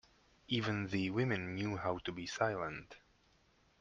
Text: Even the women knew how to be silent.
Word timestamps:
Even 0.47 0.87
the 0.87 1.11
women 1.11 1.53
knew 1.53 1.77
how 1.77 1.99
to 1.99 2.11
be 2.11 2.25
silent. 2.25 2.97